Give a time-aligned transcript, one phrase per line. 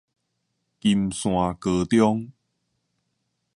[0.79, 2.31] 金山高中